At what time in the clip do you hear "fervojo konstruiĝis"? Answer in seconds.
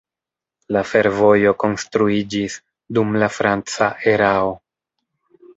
0.91-2.57